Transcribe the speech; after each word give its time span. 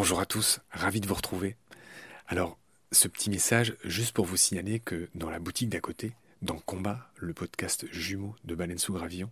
Bonjour 0.00 0.20
à 0.20 0.26
tous, 0.26 0.60
ravi 0.70 1.00
de 1.00 1.08
vous 1.08 1.14
retrouver. 1.14 1.56
Alors, 2.28 2.56
ce 2.92 3.08
petit 3.08 3.30
message 3.30 3.74
juste 3.82 4.12
pour 4.12 4.26
vous 4.26 4.36
signaler 4.36 4.78
que 4.78 5.08
dans 5.16 5.28
la 5.28 5.40
boutique 5.40 5.70
d'à 5.70 5.80
côté, 5.80 6.12
dans 6.42 6.58
Combat, 6.58 7.10
le 7.16 7.34
podcast 7.34 7.86
jumeau 7.90 8.34
de 8.44 8.54
Baleine 8.54 8.78
sous 8.78 8.92
Gravillon, 8.92 9.28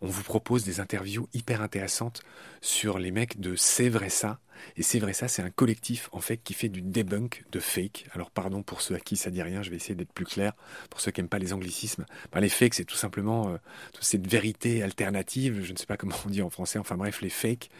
on 0.00 0.08
vous 0.08 0.22
propose 0.22 0.64
des 0.64 0.80
interviews 0.80 1.28
hyper 1.34 1.62
intéressantes 1.62 2.22
sur 2.60 2.98
les 2.98 3.10
mecs 3.12 3.40
de 3.40 3.54
C'est 3.54 3.88
vrai 3.88 4.08
ça. 4.08 4.40
Et 4.76 4.82
C'est 4.82 4.98
vrai 4.98 5.12
ça, 5.12 5.28
c'est 5.28 5.42
un 5.42 5.50
collectif 5.50 6.08
en 6.12 6.20
fait 6.20 6.38
qui 6.38 6.54
fait 6.54 6.68
du 6.68 6.82
debunk 6.82 7.44
de 7.52 7.60
fake. 7.60 8.06
Alors 8.12 8.30
pardon 8.30 8.62
pour 8.62 8.80
ceux 8.80 8.94
à 8.94 9.00
qui 9.00 9.16
ça 9.16 9.30
dit 9.30 9.42
rien, 9.42 9.62
je 9.62 9.70
vais 9.70 9.76
essayer 9.76 9.94
d'être 9.94 10.12
plus 10.12 10.24
clair. 10.24 10.52
Pour 10.90 11.00
ceux 11.00 11.10
qui 11.10 11.20
n'aiment 11.20 11.28
pas 11.28 11.38
les 11.38 11.52
anglicismes, 11.52 12.06
ben, 12.32 12.40
les 12.40 12.48
fakes 12.48 12.74
c'est 12.74 12.84
tout 12.84 12.96
simplement 12.96 13.50
euh, 13.50 13.56
cette 14.00 14.26
vérité 14.26 14.82
alternative, 14.82 15.62
je 15.62 15.72
ne 15.72 15.78
sais 15.78 15.86
pas 15.86 15.96
comment 15.96 16.16
on 16.26 16.30
dit 16.30 16.42
en 16.42 16.50
français, 16.50 16.78
enfin 16.78 16.96
bref, 16.96 17.20
les 17.22 17.30
fakes. 17.30 17.70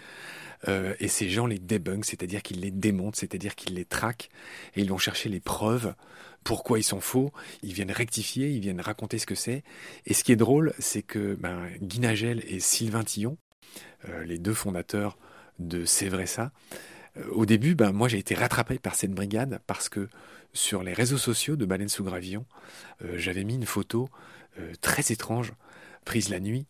Euh, 0.69 0.95
et 1.01 1.09
ces 1.09 1.29
gens 1.29 1.47
les 1.47 1.59
débunkent, 1.59 2.05
c'est-à-dire 2.05 2.43
qu'ils 2.43 2.61
les 2.61 2.71
démontent, 2.71 3.17
c'est-à-dire 3.17 3.55
qu'ils 3.55 3.75
les 3.75 3.85
traquent, 3.85 4.29
et 4.77 4.83
ils 4.83 4.89
vont 4.89 4.99
chercher 4.99 5.29
les 5.29 5.41
preuves, 5.41 5.95
pourquoi 6.45 6.79
ils 6.79 6.85
sont 6.85 7.01
faux, 7.01 7.33
ils 7.63 7.73
viennent 7.73 7.91
rectifier, 7.91 8.51
ils 8.51 8.61
viennent 8.61 8.81
raconter 8.81 9.19
ce 9.19 9.27
que 9.27 9.35
c'est. 9.35 9.63
Et 10.07 10.15
ce 10.15 10.25
qui 10.25 10.33
est 10.33 10.37
drôle, 10.37 10.75
c'est 10.79 11.03
que 11.03 11.35
ben, 11.35 11.69
Guy 11.81 12.01
Nagel 12.01 12.43
et 12.47 12.61
Sylvain 12.61 13.05
Tillon, 13.05 13.37
euh, 14.09 14.25
les 14.25 14.39
deux 14.39 14.55
fondateurs 14.55 15.17
de 15.59 15.85
C'est 15.85 16.09
vrai 16.09 16.27
ça, 16.27 16.53
euh, 17.17 17.25
au 17.31 17.47
début, 17.47 17.75
ben, 17.75 17.93
moi 17.93 18.09
j'ai 18.09 18.19
été 18.19 18.35
rattrapé 18.35 18.79
par 18.79 18.95
cette 18.95 19.13
brigade 19.13 19.61
parce 19.67 19.89
que 19.89 20.09
sur 20.53 20.83
les 20.83 20.93
réseaux 20.93 21.19
sociaux 21.19 21.57
de 21.57 21.65
Baleine 21.65 21.89
sous 21.89 22.05
Gravillon, 22.05 22.45
j'avais 23.15 23.43
mis 23.43 23.55
une 23.55 23.65
photo 23.65 24.11
très 24.83 25.11
étrange, 25.11 25.55
prise 26.05 26.29
la 26.29 26.41
nuit, 26.41 26.67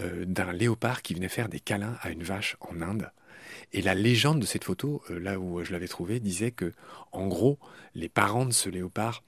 d'un 0.00 0.52
léopard 0.52 1.02
qui 1.02 1.14
venait 1.14 1.28
faire 1.28 1.48
des 1.48 1.60
câlins 1.60 1.96
à 2.02 2.10
une 2.10 2.22
vache 2.22 2.56
en 2.60 2.80
Inde. 2.80 3.10
Et 3.72 3.82
la 3.82 3.94
légende 3.94 4.40
de 4.40 4.46
cette 4.46 4.64
photo, 4.64 5.02
euh, 5.10 5.18
là 5.18 5.38
où 5.38 5.62
je 5.64 5.72
l'avais 5.72 5.88
trouvée, 5.88 6.20
disait 6.20 6.50
que, 6.50 6.72
en 7.12 7.26
gros, 7.26 7.58
les 7.94 8.08
parents 8.08 8.46
de 8.46 8.52
ce 8.52 8.68
léopard 8.68 9.22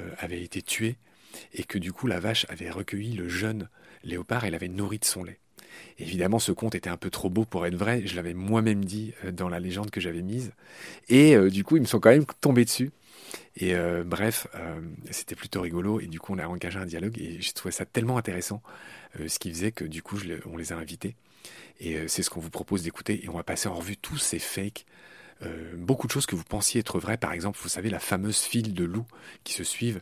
euh, 0.00 0.10
avaient 0.18 0.42
été 0.42 0.62
tués 0.62 0.96
et 1.52 1.64
que 1.64 1.78
du 1.78 1.92
coup 1.92 2.06
la 2.06 2.18
vache 2.18 2.46
avait 2.48 2.70
recueilli 2.70 3.12
le 3.12 3.28
jeune 3.28 3.68
léopard 4.02 4.44
et 4.44 4.50
l'avait 4.50 4.68
nourri 4.68 4.98
de 4.98 5.04
son 5.04 5.22
lait. 5.22 5.38
Évidemment, 5.98 6.38
ce 6.38 6.52
conte 6.52 6.74
était 6.74 6.88
un 6.88 6.96
peu 6.96 7.10
trop 7.10 7.28
beau 7.28 7.44
pour 7.44 7.66
être 7.66 7.74
vrai, 7.74 8.06
je 8.06 8.16
l'avais 8.16 8.34
moi-même 8.34 8.84
dit 8.84 9.12
euh, 9.24 9.32
dans 9.32 9.48
la 9.48 9.60
légende 9.60 9.90
que 9.90 10.00
j'avais 10.00 10.22
mise, 10.22 10.52
et 11.08 11.36
du 11.50 11.62
coup, 11.64 11.76
ils 11.76 11.82
me 11.82 11.86
sont 11.86 12.00
quand 12.00 12.10
même 12.10 12.26
tombés 12.40 12.64
dessus. 12.64 12.90
Et 13.58 13.74
bref, 14.04 14.46
c'était 15.10 15.34
plutôt 15.34 15.62
rigolo, 15.62 15.98
et 15.98 16.06
du 16.06 16.20
coup, 16.20 16.34
on 16.34 16.38
a 16.38 16.46
engagé 16.46 16.78
un 16.78 16.84
dialogue, 16.84 17.18
et 17.18 17.40
j'ai 17.40 17.52
trouvé 17.52 17.72
ça 17.72 17.86
tellement 17.86 18.18
intéressant, 18.18 18.62
ce 19.14 19.38
qui 19.38 19.50
faisait 19.50 19.72
que 19.72 19.84
du 19.84 20.02
coup, 20.02 20.18
on 20.44 20.56
les 20.58 20.72
a 20.72 20.76
invités. 20.76 21.16
Et 21.80 21.96
euh, 21.96 22.08
c'est 22.08 22.22
ce 22.22 22.30
qu'on 22.30 22.40
vous 22.40 22.50
propose 22.50 22.82
d'écouter. 22.82 23.24
Et 23.24 23.28
on 23.28 23.34
va 23.34 23.42
passer 23.42 23.68
en 23.68 23.74
revue 23.74 23.96
tous 23.96 24.18
ces 24.18 24.38
fakes. 24.38 24.86
Euh, 25.42 25.74
beaucoup 25.76 26.06
de 26.06 26.12
choses 26.12 26.24
que 26.24 26.34
vous 26.34 26.44
pensiez 26.44 26.80
être 26.80 26.98
vraies. 26.98 27.18
Par 27.18 27.32
exemple, 27.32 27.58
vous 27.62 27.68
savez, 27.68 27.90
la 27.90 27.98
fameuse 27.98 28.38
file 28.38 28.72
de 28.72 28.84
loups 28.84 29.06
qui 29.44 29.52
se 29.52 29.64
suivent, 29.64 30.00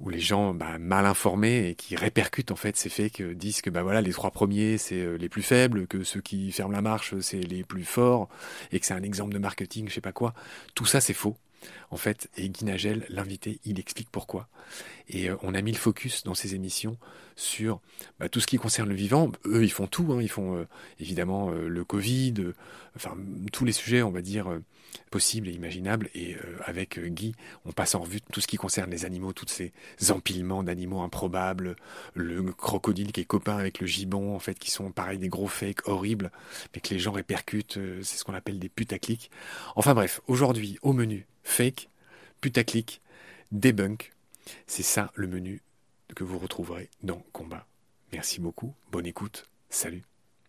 où 0.00 0.08
les 0.08 0.20
gens 0.20 0.54
bah, 0.54 0.78
mal 0.78 1.04
informés 1.04 1.68
et 1.68 1.74
qui 1.74 1.96
répercutent 1.96 2.50
en 2.50 2.56
fait 2.56 2.76
ces 2.76 2.88
fakes 2.88 3.20
euh, 3.20 3.34
disent 3.34 3.60
que 3.60 3.70
bah, 3.70 3.82
voilà, 3.82 4.00
les 4.00 4.12
trois 4.12 4.30
premiers, 4.30 4.78
c'est 4.78 5.18
les 5.18 5.28
plus 5.28 5.42
faibles, 5.42 5.86
que 5.86 6.02
ceux 6.02 6.22
qui 6.22 6.50
ferment 6.50 6.72
la 6.72 6.82
marche, 6.82 7.18
c'est 7.20 7.40
les 7.40 7.62
plus 7.62 7.84
forts, 7.84 8.28
et 8.72 8.80
que 8.80 8.86
c'est 8.86 8.94
un 8.94 9.02
exemple 9.02 9.34
de 9.34 9.38
marketing, 9.38 9.88
je 9.88 9.94
sais 9.94 10.00
pas 10.00 10.12
quoi. 10.12 10.32
Tout 10.74 10.86
ça, 10.86 11.00
c'est 11.00 11.14
faux. 11.14 11.36
En 11.90 11.96
fait, 11.96 12.28
et 12.36 12.48
Guy 12.48 12.64
Nagel, 12.64 13.04
l'invité, 13.08 13.60
il 13.64 13.78
explique 13.80 14.08
pourquoi. 14.10 14.48
Et 15.08 15.28
euh, 15.28 15.36
on 15.42 15.54
a 15.54 15.62
mis 15.62 15.72
le 15.72 15.78
focus 15.78 16.22
dans 16.22 16.34
ces 16.34 16.54
émissions 16.54 16.96
sur 17.36 17.80
bah, 18.18 18.28
tout 18.28 18.40
ce 18.40 18.46
qui 18.46 18.58
concerne 18.58 18.88
le 18.88 18.94
vivant. 18.94 19.30
Eux, 19.46 19.64
ils 19.64 19.72
font 19.72 19.86
tout. 19.86 20.12
Hein. 20.12 20.22
Ils 20.22 20.28
font 20.28 20.56
euh, 20.56 20.66
évidemment 21.00 21.50
euh, 21.50 21.68
le 21.68 21.84
Covid, 21.84 22.34
enfin 22.96 23.16
tous 23.52 23.64
les 23.64 23.72
sujets, 23.72 24.02
on 24.02 24.10
va 24.10 24.22
dire, 24.22 24.46
possibles 25.10 25.48
et 25.48 25.52
imaginables. 25.52 26.10
Et 26.14 26.36
avec 26.64 26.98
Guy, 26.98 27.34
on 27.64 27.72
passe 27.72 27.94
en 27.94 28.00
revue 28.00 28.20
tout 28.20 28.40
ce 28.40 28.46
qui 28.46 28.56
concerne 28.56 28.90
les 28.90 29.04
animaux, 29.04 29.32
tous 29.32 29.48
ces 29.48 29.72
empilements 30.10 30.62
d'animaux 30.62 31.00
improbables, 31.00 31.76
le 32.14 32.42
crocodile 32.52 33.12
qui 33.12 33.20
est 33.20 33.24
copain 33.24 33.56
avec 33.56 33.80
le 33.80 33.86
gibbon, 33.86 34.34
en 34.34 34.38
fait, 34.38 34.58
qui 34.58 34.70
sont 34.70 34.90
pareil 34.92 35.18
des 35.18 35.28
gros 35.28 35.48
fakes 35.48 35.86
horribles, 35.88 36.30
mais 36.74 36.80
que 36.80 36.94
les 36.94 37.00
gens 37.00 37.12
répercutent. 37.12 37.78
c'est 38.02 38.16
ce 38.16 38.24
qu'on 38.24 38.34
appelle 38.34 38.58
des 38.58 38.68
putaclics. 38.68 39.30
Enfin 39.76 39.94
bref, 39.94 40.20
aujourd'hui, 40.26 40.78
au 40.82 40.92
menu, 40.92 41.26
fake, 41.42 41.88
putaclic, 42.40 43.00
debunk. 43.52 44.12
C'est 44.66 44.82
ça 44.82 45.10
le 45.14 45.26
menu 45.26 45.62
que 46.14 46.24
vous 46.24 46.38
retrouverez 46.38 46.90
dans 47.02 47.22
Combat. 47.32 47.66
Merci 48.12 48.40
beaucoup, 48.40 48.74
bonne 48.90 49.06
écoute, 49.06 49.48
salut. 49.68 50.09